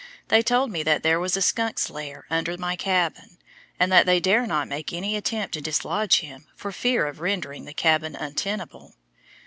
[0.29, 3.37] They told me that there was a skunk's lair under my cabin,
[3.79, 7.65] and that they dare not make any attempt to dislodge him for fear of rendering
[7.65, 8.95] the cabin untenable.